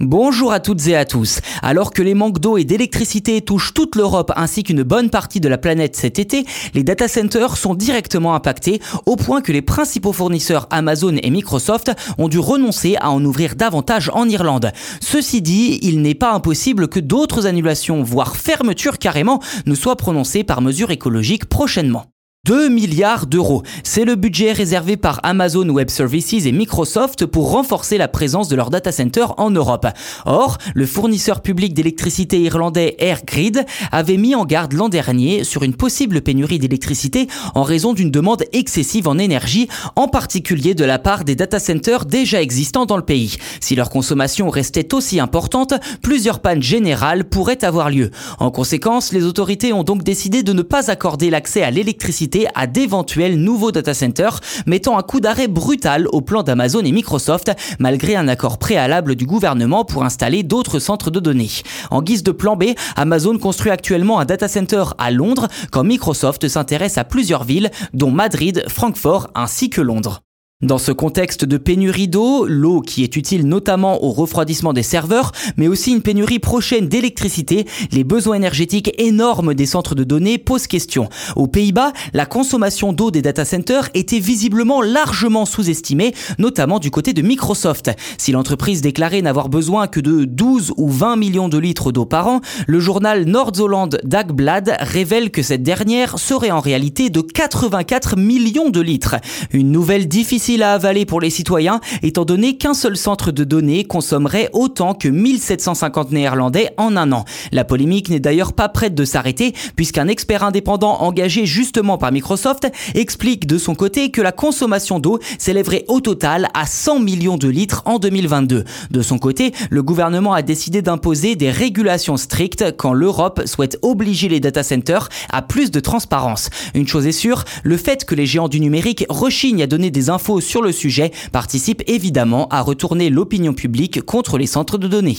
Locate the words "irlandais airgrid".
32.40-33.66